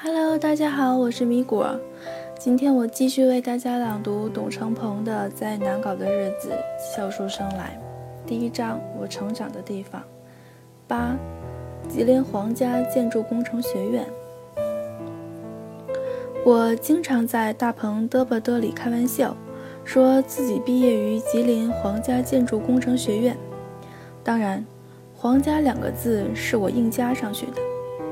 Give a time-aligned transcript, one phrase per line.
[0.00, 1.76] Hello，大家好，我是米果。
[2.38, 7.76] 今天我继续为大家朗读董成鹏的《在难搞的日子笑出声来》。
[8.28, 10.00] 第一章：我成长的地方。
[10.86, 11.16] 八，
[11.88, 14.06] 吉林皇家建筑工程学院。
[16.44, 19.36] 我经常在大鹏嘚啵嘚里开玩笑，
[19.82, 23.36] 说自己毕业于吉林皇家建筑工程学院。
[24.22, 24.64] 当然
[25.12, 27.54] ，“皇家”两个字是我硬加上去的，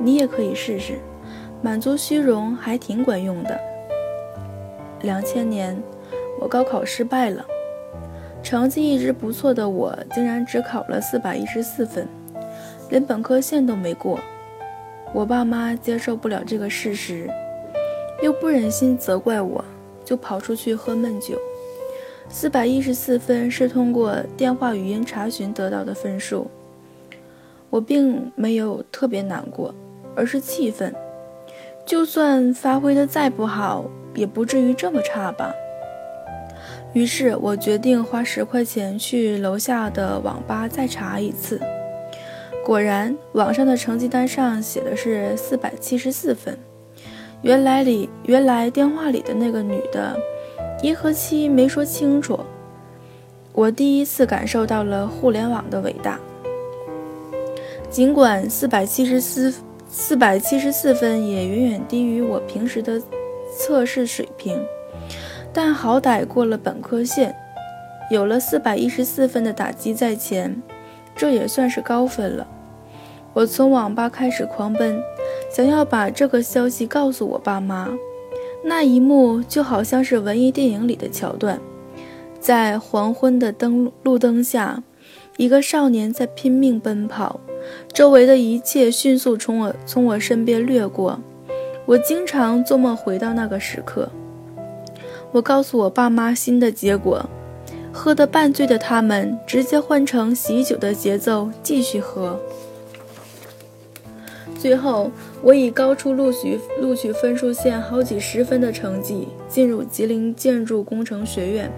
[0.01, 0.99] 你也可以试试。
[1.67, 3.59] 满足虚荣还挺管用的。
[5.03, 5.77] 两千年，
[6.41, 7.45] 我高考失败了，
[8.41, 12.07] 成绩一直不错的我，竟然只考了四百一十四分，
[12.89, 14.21] 连本科线都没过。
[15.13, 17.29] 我爸妈接受不了这个事实，
[18.23, 19.65] 又不忍心责怪我，
[20.05, 21.37] 就跑出去喝闷酒。
[22.29, 26.49] 四百一十四分是通过电话语音查询得到的分数，
[27.71, 29.75] 我并没有特别难过，
[30.15, 30.95] 而是气愤。
[31.87, 35.55] 就算发挥的再不好，也不至于这么差吧。
[36.93, 41.61] 于是我决定花十块钱去楼下的网吧再查一次。
[42.65, 46.59] 果然，网上的成绩单上写的是四百七十四分。
[47.43, 50.19] 原来里原来电话里的那个女的，
[50.83, 52.41] 一和七没说清楚。
[53.53, 56.19] 我第一次感受到了互联网的伟大。
[57.89, 59.55] 尽管四百七十四。
[59.99, 63.01] 四百七十四分也远远低于我平时的
[63.57, 64.63] 测试水平，
[65.55, 67.35] 但好歹过了本科线，
[68.11, 70.63] 有了四百一十四分的打击在前，
[71.17, 72.47] 这也算是高分了。
[73.33, 75.03] 我从网吧开始狂奔，
[75.51, 77.89] 想要把这个消息告诉我爸妈。
[78.63, 81.59] 那一幕就好像是文艺电影里的桥段，
[82.39, 84.83] 在黄昏的灯路灯下，
[85.39, 87.41] 一个少年在拼命奔跑。
[87.93, 91.19] 周围的一切迅速从我从我身边掠过，
[91.87, 94.09] 我经常做梦回到那个时刻。
[95.33, 97.29] 我告诉我爸妈新的结果，
[97.93, 102.39] 喝得半醉的他们直接换成喜酒的节奏继续喝。
[104.59, 105.11] 最后，
[105.43, 111.71] 我以高出录取录取分数线好几十分的成绩进入吉林建筑工程学院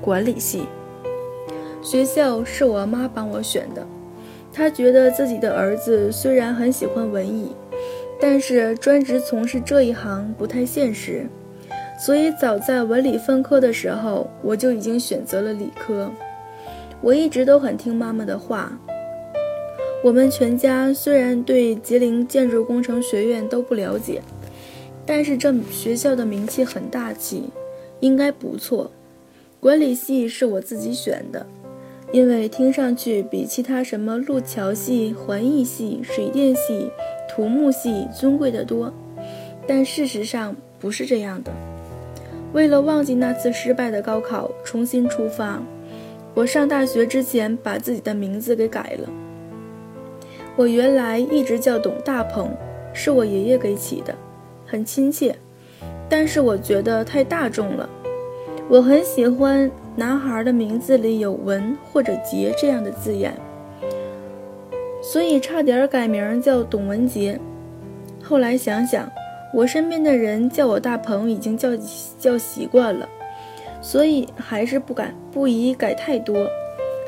[0.00, 0.62] 管理系。
[1.82, 3.86] 学校是我妈帮我选的。
[4.56, 7.52] 他觉得自己的儿子虽然很喜欢文艺，
[8.18, 11.26] 但是专职从事这一行不太现实，
[12.00, 16.10] 所以早在文理分科的时候，我就已经选择了理科。
[17.02, 18.72] 我一直都很听妈妈的话。
[20.02, 24.22] 我们全家虽然对吉林建筑工程学院都不了解，
[25.04, 27.50] 但是这学校的名气很大气，
[28.00, 28.90] 应该不错。
[29.60, 31.46] 管理系是我自己选的。
[32.12, 36.90] 因为听上去比其他什么路桥系、环艺系、水电系、
[37.28, 38.92] 土木系尊贵的多，
[39.66, 41.52] 但事实上不是这样的。
[42.52, 45.60] 为了忘记那次失败的高考，重新出发，
[46.32, 49.10] 我上大学之前把自己的名字给改了。
[50.54, 52.48] 我原来一直叫董大鹏，
[52.94, 54.14] 是我爷爷给起的，
[54.64, 55.36] 很亲切，
[56.08, 57.86] 但是我觉得太大众了。
[58.68, 59.70] 我很喜欢。
[59.96, 63.32] 男孩的名字里有文或者杰这样的字眼，
[65.02, 67.40] 所以差点改名叫董文杰。
[68.22, 69.10] 后来想想，
[69.54, 71.70] 我身边的人叫我大鹏已经叫
[72.18, 73.08] 叫习惯了，
[73.80, 76.46] 所以还是不敢不宜改太多，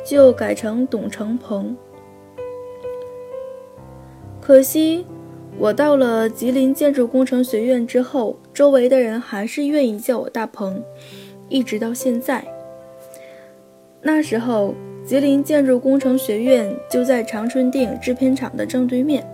[0.02, 1.76] 就改成董成鹏。
[4.40, 5.04] 可惜，
[5.58, 10.82] 我到了吉林建筑工程学院之后，周围的人还是愿意叫我大鹏，
[11.50, 12.42] 一直到现在。
[14.00, 19.26] 那时候，吉林建筑工程学院就在长春电影制片厂的正对面，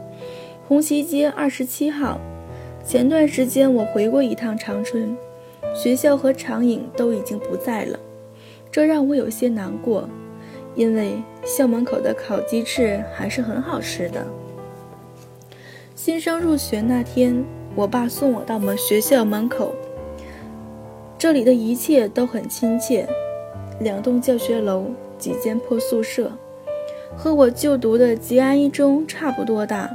[0.67, 2.19] 红旗街二十七号。
[2.87, 5.17] 前段时间我回过一趟长春，
[5.75, 7.99] 学校和厂影都已经不在了，
[8.71, 10.09] 这让我有些难过，
[10.75, 11.13] 因为
[11.45, 14.27] 校门口的烤鸡翅还是很好吃的。
[15.95, 17.43] 新生入学那天，
[17.75, 19.75] 我爸送我到我们学校门口，
[21.19, 23.09] 这里的一切都很亲切。
[23.81, 24.87] 两栋教学楼，
[25.19, 26.31] 几间破宿舍，
[27.17, 29.91] 和我就读的吉安一中差不多大，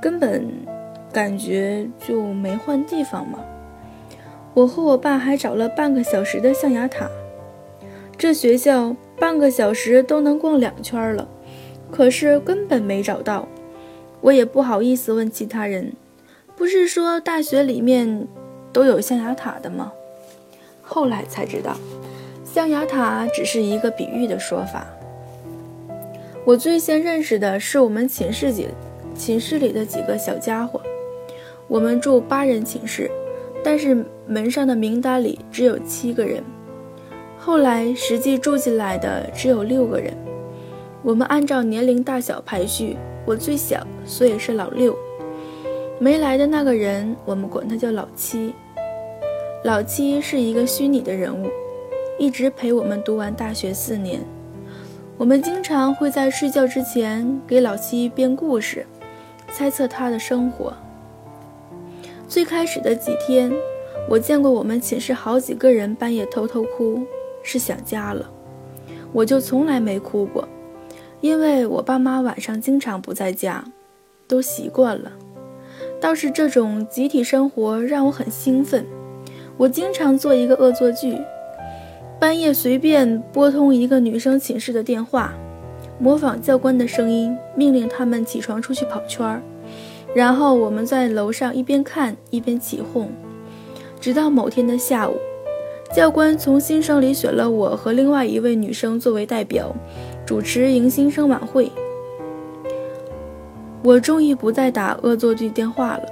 [0.00, 0.48] 根本
[1.12, 3.38] 感觉就没换地方嘛。
[4.54, 7.08] 我和我爸还找了半个小时的象牙塔，
[8.16, 11.28] 这学校半个小时都能逛两圈了，
[11.90, 13.46] 可是根本没找到。
[14.20, 15.92] 我也不好意思问其他人，
[16.56, 18.26] 不是说大学里面
[18.72, 19.92] 都有象牙塔的吗？
[20.82, 21.76] 后来才知道。
[22.58, 24.84] 象牙塔只是一个比喻的说法。
[26.44, 28.66] 我最先认识的是我们寝室几
[29.14, 30.82] 寝室里的几个小家伙。
[31.68, 33.08] 我们住八人寝室，
[33.62, 36.42] 但是门上的名单里只有七个人。
[37.38, 40.12] 后来实际住进来的只有六个人。
[41.04, 44.98] 我们按照年龄大小排序，我最小，所以是老六。
[46.00, 48.52] 没来的那个人，我们管他叫老七。
[49.62, 51.48] 老七是一个虚拟的人物，
[52.18, 54.20] 一直陪我们读完大学四年。
[55.16, 58.84] 我们经常会在睡觉之前给老七编故事，
[59.52, 60.74] 猜测他的生活。
[62.28, 63.52] 最开始的几天，
[64.08, 67.04] 我见过我们寝室好几个人半夜偷偷哭，
[67.42, 68.28] 是想家了。
[69.12, 70.46] 我就从来没哭过，
[71.20, 73.64] 因为我爸妈晚上经常不在家，
[74.26, 75.12] 都习惯了。
[76.00, 78.84] 倒是这种集体生活让我很兴奋。
[79.56, 81.18] 我经常做一个恶作剧，
[82.20, 85.32] 半夜随便拨通一个女生寝室的电话，
[86.00, 89.40] 模仿教官的声音，命令他们起床出去跑圈儿，
[90.14, 93.08] 然后我们在楼上一边看一边起哄，
[94.00, 95.14] 直到某天的下午，
[95.94, 99.72] 教官从新生里选了我和另外一位女生作为代表，
[100.26, 101.70] 主持迎新生晚会。
[103.84, 106.02] 我终于不再打恶作剧电话了。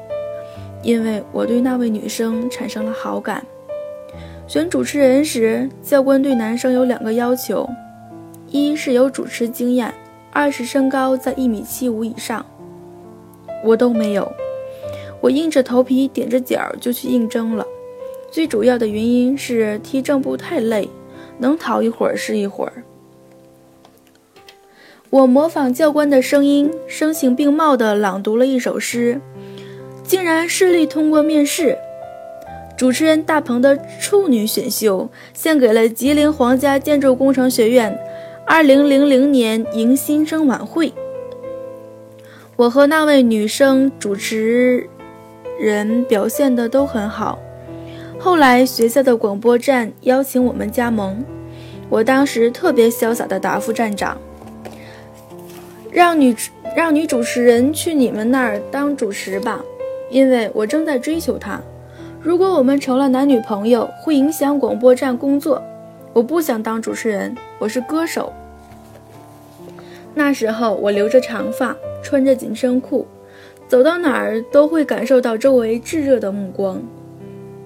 [0.82, 3.44] 因为我对那位女生产生了好感。
[4.48, 7.68] 选主持人时，教官对男生有两个要求：
[8.48, 9.92] 一是有主持经验，
[10.32, 12.46] 二是身高在一米七五以上。
[13.64, 14.30] 我都没有，
[15.20, 17.66] 我硬着头皮踮着脚就去应征了。
[18.30, 20.88] 最主要的原因是踢正步太累，
[21.38, 22.84] 能逃一会儿是一会儿。
[25.10, 29.20] 我模仿教官的声音，声情并茂地朗读了一首诗。
[30.04, 31.76] 竟然顺利通过面试，
[32.76, 37.98] 主持人大鹏的处女选秀献给了吉林皇家建筑工程学院
[38.46, 40.92] 2000年迎新生晚会。
[42.54, 44.88] 我和那位女生主持
[45.58, 47.38] 人表现的都很好。
[48.18, 51.24] 后来学校的广播站邀请我们加盟，
[51.88, 54.18] 我当时特别潇洒的答复站长，
[55.90, 56.34] 让女
[56.74, 59.62] 让女主持人去你们那儿当主持吧。
[60.08, 61.60] 因为我正在追求她，
[62.26, 65.62] 如果我们成了男女朋友，会影响广播站工作。
[66.12, 68.32] 我不想当主持人，我是歌手。
[70.12, 73.06] 那时候我留着长发，穿着紧身裤，
[73.68, 76.82] 走到哪儿都会感受到周围炙热的目光，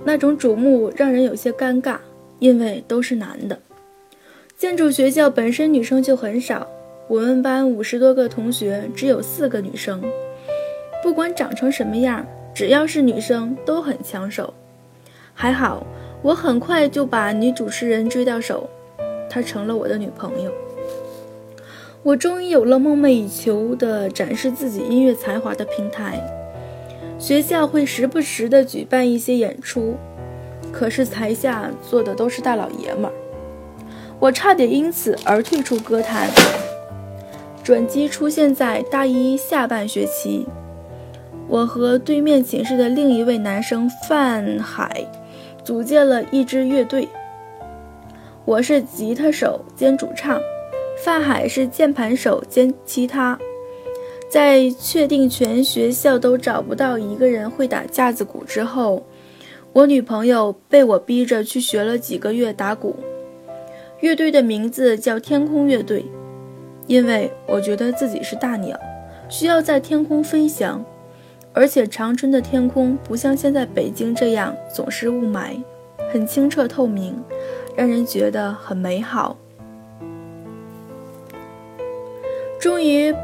[0.04, 1.96] 那种瞩目让人有些尴尬，
[2.38, 3.58] 因为都是男的。
[4.58, 6.66] 建筑学校本身女生就很少，
[7.08, 10.02] 我们班五十多个同学，只有四个女生。
[11.02, 12.26] 不管长成什么样，
[12.60, 14.52] 只要是女生都很抢手。
[15.32, 15.86] 还好，
[16.20, 18.68] 我很快就把女主持人追到手，
[19.30, 20.52] 她成了我的女朋友。
[22.02, 26.22] 我终于有了梦寐以求的展示自己音乐才华的平台。
[27.18, 29.94] 学校会时不时的举办一些演出，
[30.70, 33.12] 可是台下坐的都是大老爷们儿，
[34.18, 36.28] 我差点因此而退出歌坛。
[37.64, 40.46] 转机出现在大一下半学期。
[41.50, 45.04] 我和对面寝室的另一位男生范海
[45.64, 47.08] 组建了一支乐队。
[48.44, 50.40] 我是吉他手兼主唱，
[51.04, 53.36] 范海是键盘手兼其他。
[54.28, 59.04] 在确定全学校都找不到一个人会打架子鼓之后，
[59.72, 62.94] 我女朋友被我逼着去学了几个月打鼓。
[63.98, 66.04] 乐队的名字叫天空乐队，
[66.86, 68.78] 因为我觉得自己是大鸟，
[69.28, 70.84] 需要在天空飞翔。
[71.52, 75.60] 而且长春的天空不像现在北京这样总是雾霾，
[76.12, 77.20] 很清澈透明，
[77.76, 79.36] 让人觉得很美好。
[82.60, 83.14] 终于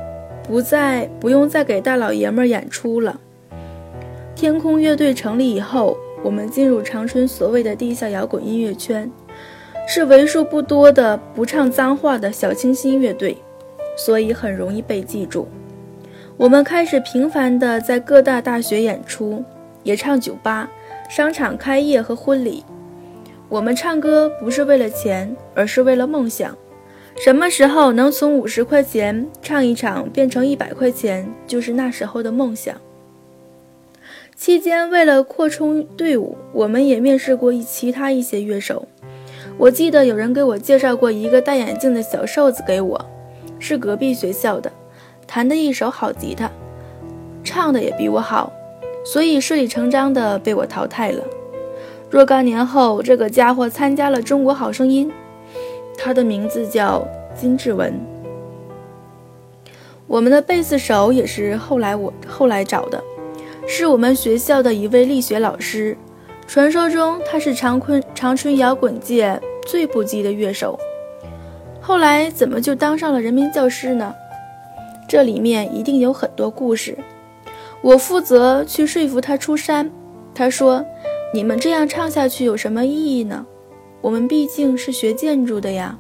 [0.42, 3.21] 不再不用再给大老爷们儿演出了。
[4.35, 9.11] 天空乐队成立以后，我们进入长春所谓的地下摇滚音乐圈，
[9.87, 13.37] 是为数不多的不唱脏话的小清新乐队，
[13.97, 15.47] 所以很容易被记住。
[16.38, 19.43] 我们开始频繁地在各大大学演出，
[19.83, 20.71] 也唱酒吧、
[21.09, 22.62] 商场开业和婚礼。
[23.49, 26.55] 我们唱歌不是为了钱，而是为了梦想。
[27.25, 32.76] 什么时候能从五十块钱唱一场变成一百块钱，就是那时候的梦想。
[34.37, 38.87] 期间，为了扩充队伍，我们也面试过一其他一些乐手。
[39.57, 43.07] 我记得有人给我介绍过一个戴眼镜的小瘦子给我，
[43.59, 44.71] 是隔壁学校的。
[45.26, 46.50] 弹的一手好吉他，
[47.42, 48.52] 唱的也比我好，
[49.04, 51.23] 所以顺理成章的被我淘汰了。
[52.09, 55.09] 若干年后，这个家伙参加了《中国好声音》，
[55.99, 57.92] 他的名字叫金志文。
[60.06, 63.02] 我们的贝斯手也是后来我后来找的，
[63.66, 65.97] 是我们学校的一位力学老师。
[66.47, 70.78] 传说中他是长昆长春摇滚界最不羁的乐手，
[71.80, 74.14] 后来怎么就当上了人民教师呢？
[75.08, 76.96] 这里面一定有很多故事。
[77.82, 79.90] 我负责去说服他出山。
[80.34, 80.84] 他说
[81.32, 83.46] ：“你们这样唱下去有什么意义呢？
[84.00, 85.98] 我们毕竟是学建筑的呀。”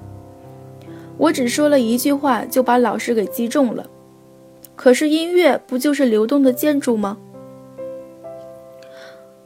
[1.16, 3.86] 我只说了一句话，就把老师给击中了。
[4.74, 7.16] 可是音乐不就是流动的建筑吗？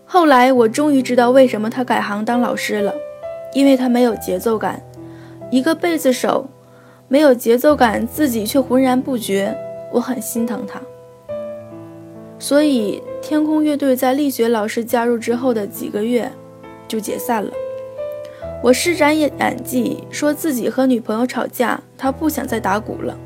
[0.05, 2.93] 后来我终于知道为什么他改行当老师了，
[3.55, 4.83] 因为他没有节奏感，
[5.53, 6.49] 一个贝斯手
[7.13, 9.53] 没有节奏感，自己却浑然不觉，
[9.93, 10.81] 我很心疼他。
[12.39, 16.31] 所以天空乐队在力学老师加入之后的几个月
[16.87, 17.51] 就解散了。
[18.63, 19.33] 我施展演
[19.65, 23.19] 技，说自己和女朋友吵架，他不想再打鼓了。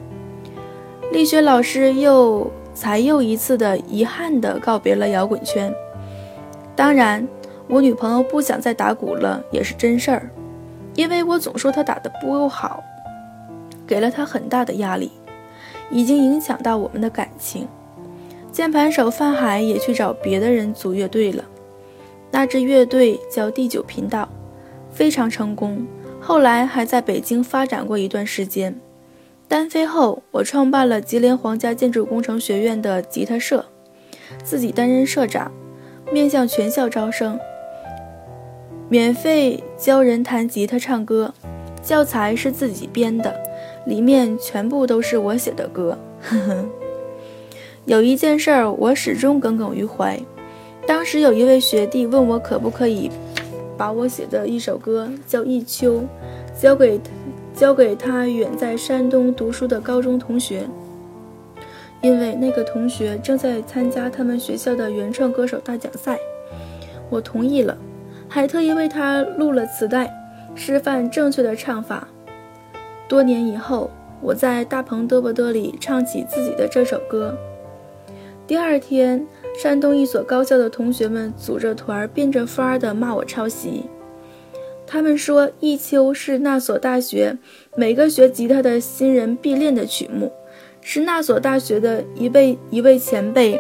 [1.13, 5.71] 力学老师又才又一次的遗憾地告别了摇滚圈。
[6.75, 7.29] 当然，
[7.69, 10.31] 我女朋友不想再打鼓了也是真事儿，
[10.95, 12.83] 因为我总说她打的不够好，
[13.95, 15.13] 给了他很大的压力，
[15.89, 17.69] 已经影响到我们的感情。
[18.51, 21.45] 键盘手范海也去找别的人组乐队了，
[22.33, 24.29] 那支乐队叫第九频道，
[24.91, 25.87] 非常成功，
[26.21, 28.75] 后来还在北京发展过一段时间。
[29.47, 33.65] 单飞后，我创办了吉林皇家建筑工程学院的吉他社，
[34.43, 35.53] 自己担任社长。
[36.13, 37.39] 面向全校招生，
[38.89, 41.33] 免费教人弹吉他、唱歌，
[41.81, 43.35] 教材是自己编的，
[43.87, 45.99] 里面全部都是我写的歌。
[46.21, 46.65] 呵呵。
[47.87, 50.19] 有一件事儿我始终耿耿于怀，
[50.87, 53.11] 当时有一位学弟问我可不可以
[53.77, 56.01] 把我写的一首歌叫《忆秋》，
[56.59, 56.99] 交给
[57.55, 60.67] 交给他远在山东读书的高中同学。
[62.01, 66.19] 因为那个同学正在参加他们学校的原创歌手大奖赛，
[67.09, 67.77] 我同意了，
[68.29, 70.11] 还特意为他录了磁带，
[70.55, 72.09] 示范正确的唱法。
[73.09, 77.37] 多年以后，我在大鹏嘚啵嘚里唱起自己的这首歌。
[78.47, 79.27] 第二天，
[79.63, 83.85] 山东一所高校的同学们组着团，变着法儿的骂我抄袭。
[84.87, 87.39] 他们说，《忆秋》是那所大学
[87.75, 90.31] 每个学吉他的新人必练的曲目。
[90.83, 93.59] 是那所大学的一位一位前辈，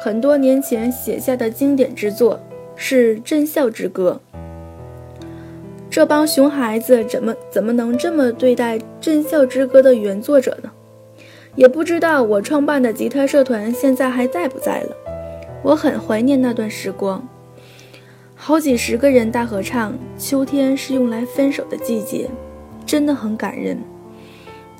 [0.00, 2.40] 很多年前写下的经典之作，
[2.74, 4.20] 是《镇校之歌》。
[5.94, 10.68] 这帮熊孩子怎么怎么能这么对待《镇校之歌》的原作者呢？
[11.54, 14.96] 也不知道我创办的吉他社团现在还在不在了。
[15.62, 17.24] 我很怀念那段时光，
[18.34, 22.26] 好几十个人大合唱，《秋天是用来分手的季节》，
[22.84, 23.78] 真的很感人。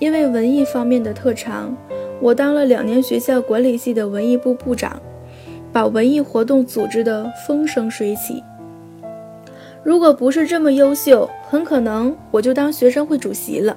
[0.01, 1.77] 因为文艺方面的特长，
[2.21, 5.01] 我当了两年学校管理系的文艺部部长，
[5.73, 8.43] 把文艺活动组织得风生水起。
[9.85, 13.77] 如果不是这么优秀，很可能我就当学生会主席了。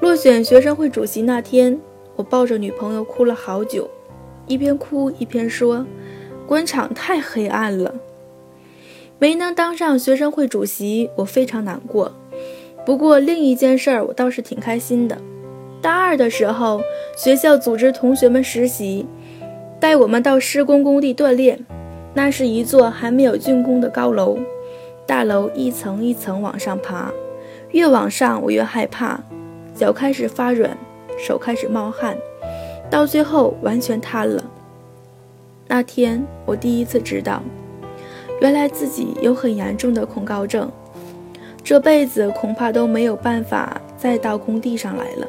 [0.00, 1.78] 落选学生会主席那天，
[2.16, 3.88] 我抱着女朋友哭了好久，
[4.46, 5.86] 一边哭一边说
[6.46, 7.94] ：“官场太黑暗了，
[9.18, 12.12] 没能当上学生会主席，我非常难过。”
[12.84, 15.16] 不过另一件事儿，我倒是挺开心的。
[15.80, 16.82] 大二的时候，
[17.16, 19.06] 学校组织同学们实习，
[19.78, 21.58] 带我们到施工工地锻炼。
[22.12, 24.36] 那是一座还没有竣工的高楼，
[25.10, 27.10] 大楼一层一层往上爬，
[27.72, 29.18] 越往上我越害怕，
[29.74, 30.78] 脚开始发软，
[31.18, 32.16] 手开始冒汗，
[32.88, 34.44] 到最后完全瘫了。
[35.66, 37.42] 那天我第一次知道，
[38.40, 40.70] 原来自己有很严重的恐高症。
[41.64, 45.26] 这辈子恐怕都没有办法再到工地上来了。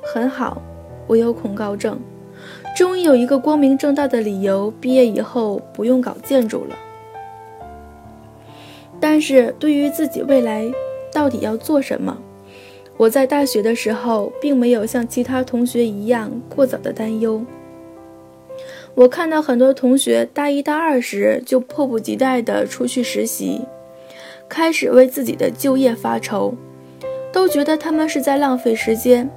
[0.00, 0.62] 很好，
[1.06, 2.00] 我有恐高症，
[2.74, 6.74] 终于有一个光明正大的理由，毕业以后不用搞建筑了。
[9.00, 10.70] 但是对于自己未来
[11.12, 12.16] 到底要做什么，
[12.96, 17.42] 我在大学的时候并没有像其他同学一样过早的担忧。
[18.94, 23.62] 我看到很多同学大一大二时就迫不及待地出去实习。
[24.48, 26.54] 开始为自己的就业发愁，
[27.32, 29.30] 都觉得他们是在浪费时间。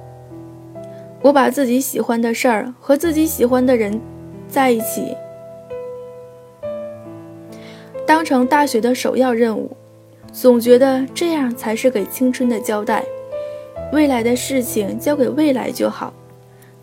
[1.22, 4.00] 我把自己喜欢的事儿和自己喜欢的人
[4.48, 5.16] 在一起，
[8.06, 9.76] 当成大学的首要任务，
[10.32, 13.02] 总觉得这样才是给青春的交代。
[13.92, 16.12] 未来的事情交给未来就好。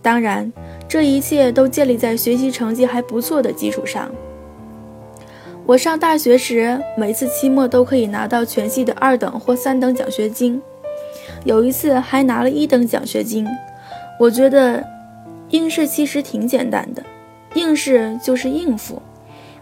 [0.02, 0.52] 当然，
[0.88, 4.12] 这一切都建立在学习成绩还不错的基础上。
[5.66, 10.60] 我上大学时，每次期末都可以拿到全系的二等或三等奖学金，
[11.44, 13.48] 有一次还拿了一等奖学金。
[14.20, 14.84] 我觉得
[15.50, 17.04] 应试其实挺简单的，
[17.54, 19.02] 应试就是应付，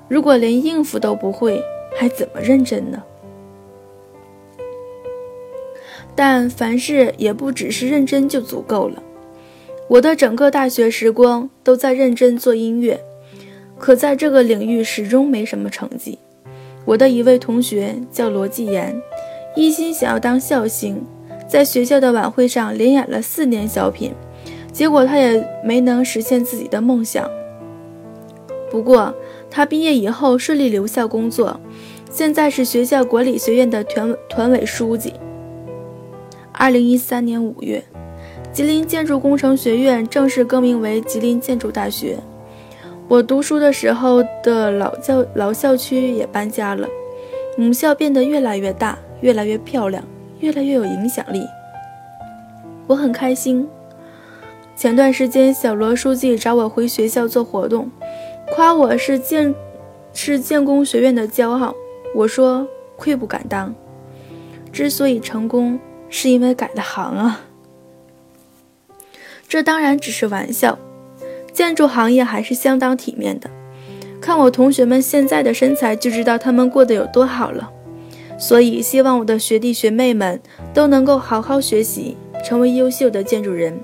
[0.10, 1.63] 如果连应付都不会，
[1.96, 3.01] 还怎么认真呢？
[6.16, 9.01] 但凡事也不只是认真就足够了。
[9.88, 13.00] 我的整个大学时光都在认真做音乐，
[13.78, 16.20] 可在这个领域始终没什么成绩。
[16.86, 19.00] 我的一位同学叫罗继言，
[19.56, 21.01] 一心想要当笑星，
[21.48, 24.12] 在学校的晚会上连演了四年小品，
[24.72, 27.30] 结果他也没能实现自己的梦想。
[28.70, 29.13] 不过
[29.51, 31.60] 他毕业以后顺利留校工作，
[32.12, 35.13] 现在是学校管理学院的团团委书记。
[36.51, 37.84] 二零一三年五月，
[38.51, 42.18] 吉林建筑工程学院正式更名为吉林建筑大学。
[43.08, 46.88] 我读书的时候的老教老校区也搬家了，
[47.58, 50.03] 母校变得越来越大，越来越漂亮，
[50.39, 51.41] 越来越有影响力。
[52.88, 53.68] 我很开心。
[54.75, 57.89] 前段时间，小罗书记找我回学校做活动，
[58.53, 59.53] 夸我是建
[60.13, 61.75] 是建工学院的骄傲。
[62.15, 63.74] 我说愧不敢当。
[64.72, 65.79] 之所以成功。
[66.12, 67.41] 是因为改了行啊，
[69.48, 70.79] 这当然只是玩笑。
[71.53, 73.48] 建筑行业还是相当体面的，
[74.20, 77.72] 看我同学们现在的身材就知道他们过得有多好了。
[78.39, 80.41] 所以希望我的学弟学妹们
[80.74, 83.79] 都能够好好学习，成为优秀的建筑人，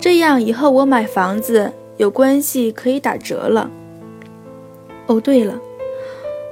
[0.00, 3.70] 这样以后我买房子有关系可以打折了。
[5.06, 5.58] 哦，对了，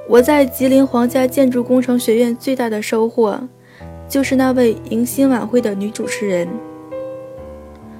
[0.07, 3.39] 我在吉林皇家建筑工程学院最大的收获。
[4.07, 6.47] 就是那位迎新晚会的女主持人，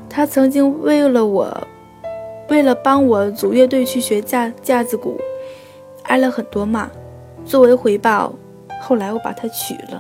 [0.08, 1.68] 她曾经为了我，
[2.48, 5.20] 为了帮我组乐队去学架架子鼓，
[6.04, 6.88] 挨了很多骂。
[7.44, 8.34] 作为回报，
[8.82, 10.00] 后来我把她娶了。